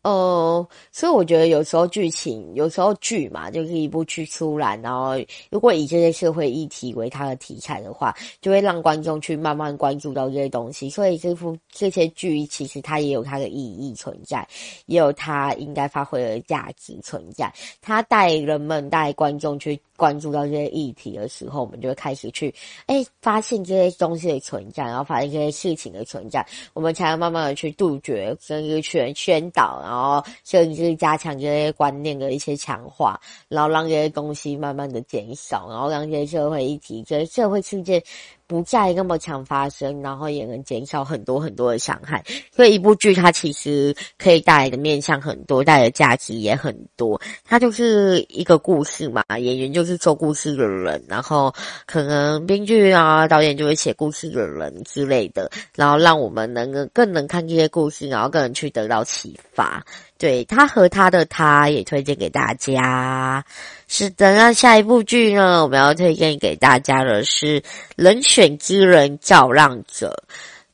[0.00, 5.14] 呃，所以我觉得有时候剧情，有时候剧嘛，就是一部剧出来，然后
[5.50, 10.88] 如果以这些社会议题为它的题材的话，就会让观众去慢慢关注到这些东西。
[10.88, 14.46] 所以这部这些剧其实它也有它的意义存在，
[14.86, 17.52] 也有它应该发挥的价值存在。
[17.82, 22.54] 它带人们、带观众去关注到这些议题的时候，我们就会开始去
[22.86, 30.24] 哎发现这些东西的存在，然后发现这些事情的存在，我们才能慢慢的去杜绝，甚至去宣导，然后。
[30.44, 38.02] 甚至加强这些观念的一些强化，然后让这些东西慢慢的减少，然后让这些社会议题、这些社会事件。
[38.46, 42.24] 不再那么常发生，然后也能减少很多很多的伤害。
[42.54, 47.20] 所以一部剧它其实可以带来的面向很多，带来的价值也很多。
[47.44, 51.52] 它就是一个故事嘛，演员就是说故事的人，然后
[51.86, 59.84] 可能编剧啊、导演就会写故事的人之类的，然后让我们能更能看这些故事，然后更能去得到启发。
[60.18, 63.44] 对，他和他的他也推荐给大家。
[63.86, 67.60] 是的，那下一部剧呢，我们要推荐给大家的是
[67.96, 70.24] 《人选之人造浪者》。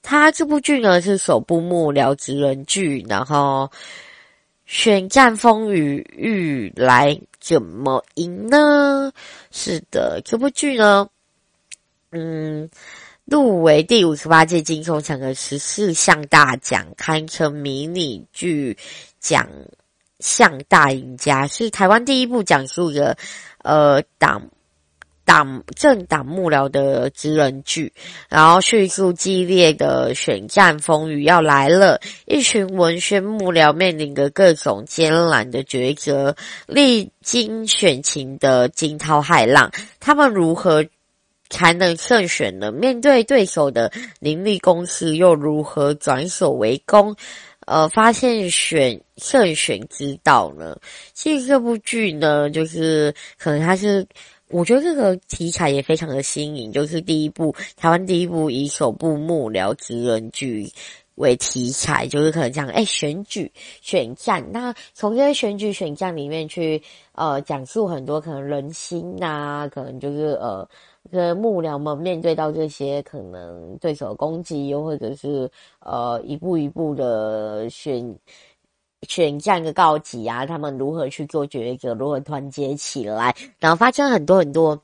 [0.03, 3.71] 他这部剧呢是首部幕僚职人剧，然后
[4.67, 9.13] 选战风雨欲来怎么赢呢？
[9.51, 11.09] 是的，这部剧呢，
[12.11, 12.71] 嗯。
[13.25, 18.77] 入围第五十八届金钟奖的十四项大奖，堪称迷你剧
[19.23, 19.47] 讲
[20.19, 23.17] 《向大赢家，是台湾第一部讲述的
[23.63, 24.51] 呃党
[25.25, 27.93] 党政党幕僚的职人剧，
[28.29, 36.35] 然后叙述激烈的选战风雨要来了，一群文宣幕僚面临着各种艰难的抉择，
[36.67, 39.71] 历经选情的惊涛骇浪，
[40.01, 40.85] 他们如何
[41.49, 42.73] 才能胜选呢？
[42.73, 47.15] 面对对手的凌厉攻势，又如何转守为攻？
[47.73, 50.77] 呃，发现选胜选之道呢？
[51.15, 54.07] 其实这部剧呢，就是可能它是。
[54.49, 60.71] 我觉得这个题材也非常的新颖，就是第一部台湾第一部以首部幕僚职人剧
[61.15, 63.51] 为题材，就是可能讲哎选举
[63.81, 70.69] 选战，那从这些选举选战里面去呃讲述很多可能人心呐、可能就是呃
[71.11, 75.51] 这幕僚们面对到这些可能对手攻击，又或者是
[75.81, 78.15] 呃一步一步的选。
[79.09, 84.81] 选战的告急啊，他们如何去做抉择，如何团结起来，然后发生很多很多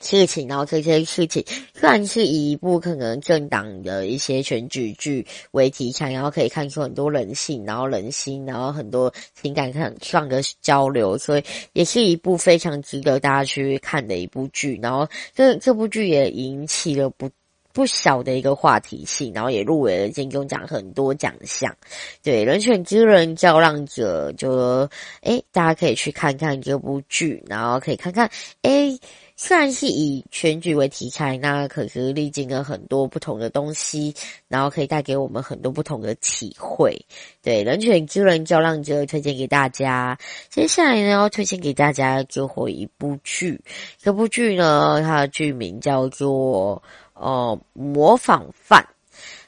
[0.00, 14.78] 事情，然后这些事情虽然是以一部可能政党的一些选举剧为题材，然后可以看出很多人性，然后人心，然后很多情感上上的交流，所以也是一部非常值得大家去看的一部剧。
[14.82, 17.30] 然后这这部剧也引起了不。
[17.74, 21.74] 不小的一个话题性，然后也入围了金钟奖很多奖项。
[22.22, 24.86] 对，人选之人较浪者就，
[25.22, 28.30] 诶，大家可以去看看这部剧，然后可以看看，
[28.60, 29.00] 诶，
[29.44, 34.14] 虽然是以选举为题材，那可是历经了很多不同的东西，
[34.46, 36.96] 然后可以带给我们很多不同的体会。
[37.42, 40.16] 对，人选之人较浪者推荐给大家。
[40.48, 43.60] 接下来呢，要推荐给大家最后一部剧，
[43.98, 46.80] 这部剧呢，它的剧名叫做。
[47.14, 48.84] 哦，模仿犯，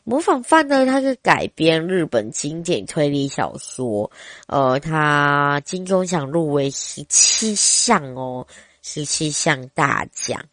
[0.02, 0.84] 模仿犯呢？
[0.86, 4.10] 它是改编日本经典推理小说，
[4.48, 8.46] 呃，它金钟奖入围十七项哦，
[8.84, 10.44] 十七项大奖。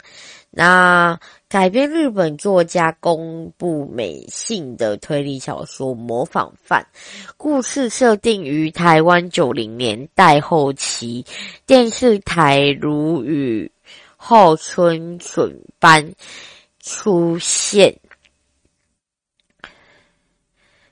[0.50, 1.20] 那
[1.50, 6.88] 改编日本作家宫部美幸的推理小说《模仿犯》，
[7.38, 11.26] 故事设定于台湾九零年代后期，
[11.66, 13.72] 电视台如雨
[14.16, 16.14] 后春笋般。
[16.84, 18.00] 出现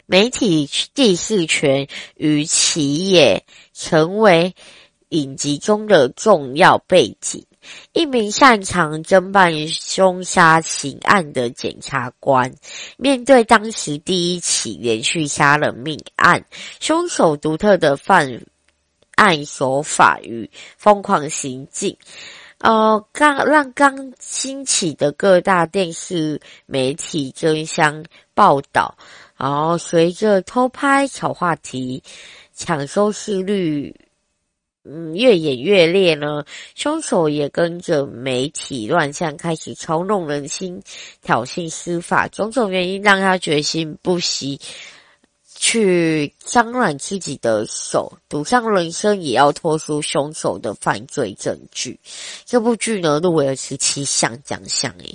[0.05, 4.53] 媒体第四权与企业成为
[5.10, 7.45] 影集中的重要背景。
[7.91, 12.53] 一名擅长侦办凶杀刑案的检察官，
[12.97, 16.45] 面对当时第一起连续杀人命案，
[16.80, 18.41] 凶手独特的犯
[19.16, 21.97] 案手法与疯狂行径。
[22.60, 28.97] 呃，刚让刚兴起的各大电视媒体争相报道，
[29.38, 32.01] 然后随着偷拍、炒话题、
[32.53, 33.95] 抢收视率，
[34.91, 36.43] 嗯，越演越烈呢。
[36.75, 40.81] 凶手也跟着媒体乱象，开始操弄人心、
[41.21, 44.59] 挑衅司法，种种原因让他决心不惜。
[45.61, 51.99] 去脏乱自己的手，赌上人生，也要拖出凶手的犯罪证据。
[52.45, 55.13] 这部剧呢，入围了十七项奖项，诶，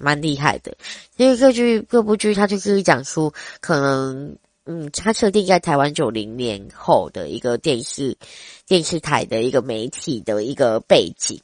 [0.00, 0.76] 蛮厉害的。
[1.16, 4.36] 因为这剧这部剧，它就是讲述可能。
[4.66, 8.16] 嗯，它设定在台湾九零年后的一个电视
[8.66, 11.40] 电视台的一个媒体的一个背景。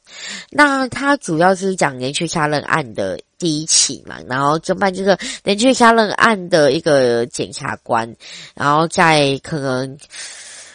[0.51, 8.15] 那它主要是讲连续杀人案的第一起嘛，然后侦办这个连续杀人案的一个检察官，
[8.55, 9.97] 然后在可能。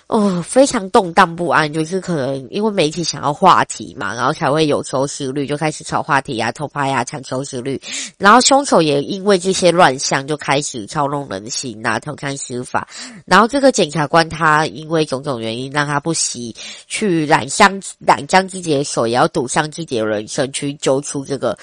[0.09, 7.78] 哦，非常动荡不安，就是可能因为媒体想要话题嘛，然后才会有收视率，就开始炒话题啊、偷拍啊、抢收视率。
[8.16, 12.88] 然后凶手也因为这些乱象，就开始操弄人心啊、偷看司法。
[13.26, 16.56] 然后这个检察官他因为种种原因，让他不惜
[16.86, 21.59] 去染上染上自己的手，也要赌上自己的人生去揪出这个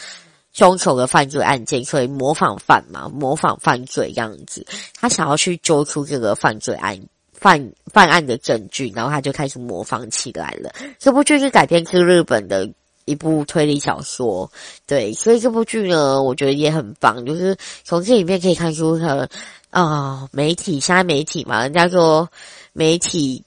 [0.53, 4.63] 凶手的犯罪案件，所以模仿犯嘛，模仿犯罪这样子，
[5.01, 6.95] 他想要去揪出这个犯罪案。
[7.45, 10.73] 犯犯案的证据，然后他就开始模仿起来了。
[10.97, 12.67] 这部剧是改编自日本的
[13.05, 14.49] 一部推理小说，
[14.87, 19.29] 对，所以这部剧呢，我觉得也很棒，就是从这里面可以看出他
[19.69, 22.27] 啊，媒体现在媒体嘛，人家说
[22.73, 23.43] 媒体，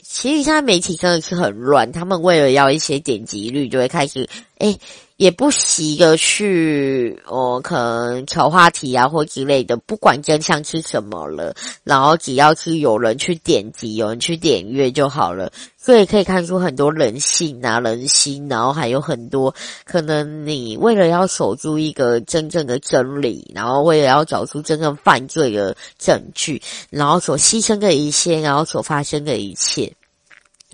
[0.00, 4.28] 其实现在媒体真的是很乱，他们为了要一些点击率，就会开始
[4.58, 4.78] 诶
[5.22, 11.54] 也不惜的去，哦，可能炒话题啊或之类的，不管真相是什么了，
[11.84, 15.52] 然后只要是有人去点击，有人去点阅就好了。
[15.78, 19.54] 所以可以看出很多人性啊、人心，然后还有很多
[19.84, 26.60] 可能你为了要守住一个真正的真理，然后为了要找出真正犯罪的证据，
[26.90, 29.92] 然后所牺牲的一切，然后所发生的一切。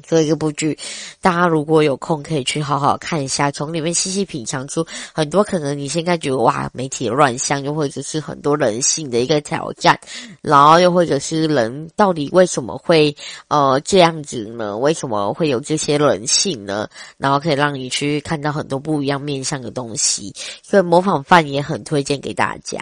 [0.07, 0.79] 所以这部剧，
[1.21, 9.99] 大家如果有空可以去好好看一下，从里面细细品尝出很多可能你现在觉得哇，媒体乱象，又或者是很多人性的一个挑战，
[10.43, 13.15] 然后又或者是人到底为什么会
[13.49, 14.77] 呃这样子呢？
[14.77, 16.89] 为什么会有这些人性呢？
[17.17, 22.79] 然后可以让你去看到很多不一样面向的东西，所以模仿犯也很推荐给大家。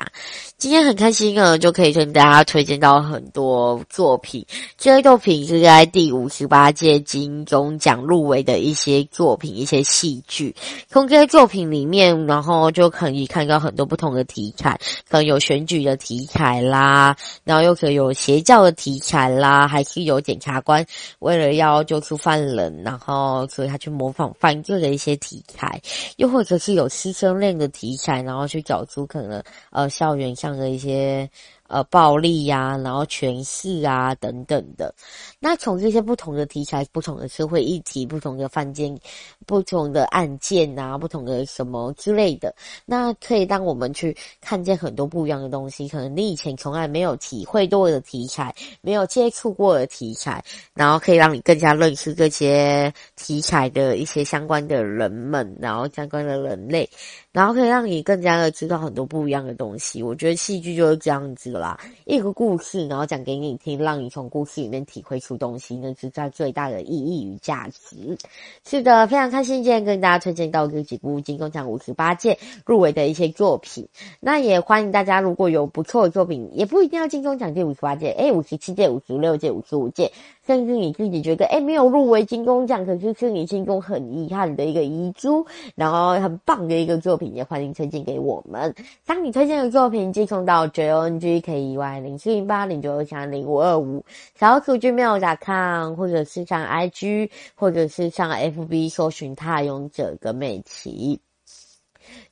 [0.58, 4.44] 今天很开心呢，就可以跟大家推荐到很多作品，
[4.76, 7.00] 这些作品是在第五十八届。
[7.06, 10.54] 金钟奖入围的一些作品，一些戏剧，
[10.88, 14.78] 从这些作品里面，然后就可以看到很多不同的题材，
[15.08, 20.84] 可能有选举的题材啦，然后又可以有邪教的题材啦，还是有检察官
[21.20, 25.80] 为了要救出犯人，然后所以他去模仿犯罪的一些题材，
[26.16, 29.40] 又或者是有师生恋的题材，然后去找出可能
[29.70, 31.30] 呃校园上的一些。
[31.68, 34.94] 呃，暴力呀、然后权势啊，等等的。
[35.38, 38.98] 那从这些不同的题材、不同的社会议题、不同的犯贱、
[39.46, 45.86] 不同的案件啊，不同的什么之类的，那可以让我们去看见很多不一样的东西。
[45.88, 50.42] 可能你以前从来没有体会过的题材，没有接触过的题材，
[50.74, 56.88] 然后可以让你更加认识这些题材的一些相关的人们，然后相关的人类。
[57.32, 60.02] 然后可以让你更加的知道很多不一样的东西。
[60.02, 68.18] 我觉得戏剧就是这样子啦，一个故事，然后讲给你听，让你从故事里面体会出东西，那是在最大的意义与价值。
[68.64, 73.88] 是的，非常开心今天跟大家推荐到这几部金钟奖五十八届入围的一些作品。
[74.20, 80.12] 那也欢迎大家如果有不错的作品，也不一定要金钟奖第五十八届，诶五十七届、五十六届、五十五届。
[80.46, 85.44] 甚至你自己觉得，诶没有入围金钟奖，可是是你心中很遗憾的一个遗珠，
[85.74, 88.74] 然后很棒的一个作品，也欢迎推荐给我们。
[89.04, 94.04] 当你推荐的作品寄送到 jongky 零四零八零九二三零五二五
[94.38, 101.20] 小组 gmail.com，或者是上 IG，或者是上 FB 搜寻“獭勇者”跟美琪，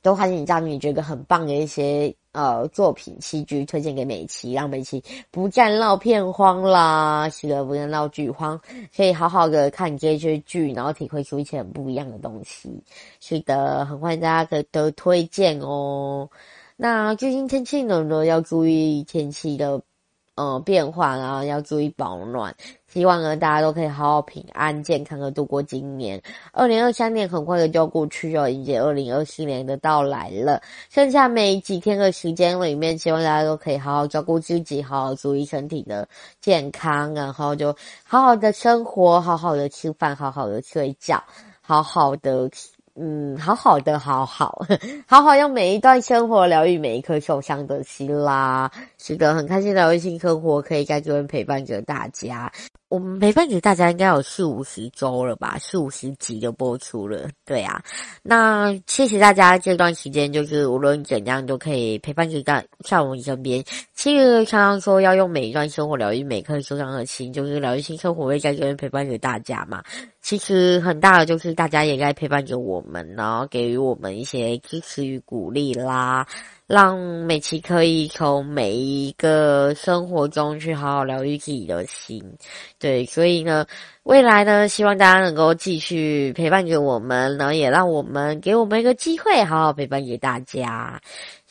[0.05, 2.13] 都欢迎你将你觉得很棒的一些。
[2.31, 5.01] 呃，作品戏剧推荐给美琪，让美琪
[5.31, 8.59] 不再闹片荒啦，是的，不再闹剧荒，
[8.93, 12.83] 可以好好的看这些剧，然后体会出一些很不一样的东西。
[13.21, 16.29] 是的，很欢迎大家的的推荐哦。
[16.75, 19.81] 那最近天气冷了，要注意天气的
[20.35, 22.53] 呃变化，然后要注意保暖。
[22.95, 26.21] 希望呢，大家都可以好好平安健康的度过今年。
[26.53, 30.61] 二零二三年很快的就要过去哦，迎接二零二四年的到来了。
[30.89, 36.07] 剩下没几天的时间里面，希望大家都可以好好照顾自己，好好注意身体的
[36.39, 37.75] 健康，然后就
[38.05, 41.21] 好好的生活，好好的吃饭，好好的睡觉，
[41.59, 42.49] 好好的。
[42.97, 44.65] 嗯，好好的，好好，
[45.05, 48.71] 好好用每一段生活疗愈每一颗受伤的心啦。
[48.97, 52.49] 是的，很开心疗愈性生活可以在这边陪伴着大家。
[52.95, 57.27] 我们陪伴着大家应该有四五十周了吧，四五十集就播出了。
[57.43, 57.83] 对啊，
[58.23, 63.61] 那谢谢大家这段时间，就是无论怎样都可以陪伴着在在我们身边。
[63.93, 69.83] 其实常常说要用每一段生活疗愈每颗受伤的心，就是疗愈性生活会在这边陪伴着大家嘛。
[70.21, 76.25] 其实很大的就是大家也在陪伴着我们，然后给予我们一些支持与鼓励啦。
[76.67, 82.23] 让美琪可以从每一个生活中去好好疗愈自己的心，
[82.79, 83.65] 对，所以呢，
[84.03, 90.99] 未来呢，希望大家能够继续陪伴着我们，然后也让我们给我们一个机会，好好陪伴给大家。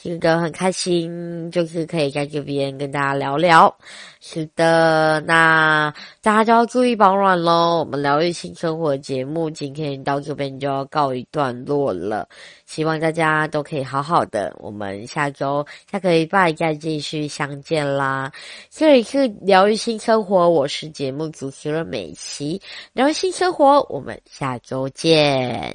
[0.05, 3.74] 是的，很开心，就是可以在这边跟大家聊聊。
[4.20, 5.90] 是的，那
[6.20, 7.78] 大家就要注意保暖喽。
[7.78, 12.28] 我们疗愈性生活节目今天到这边就要告一段落了，
[12.66, 14.55] 希望大家都可以好好的。
[14.59, 18.30] 我们下周下个礼拜再继续相见啦。
[18.68, 22.61] 这里是疗愈性生活，我是节目主持人美琪。
[22.92, 25.74] 疗愈性生活，我们下周见。